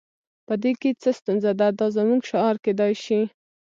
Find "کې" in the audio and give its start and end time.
0.81-0.89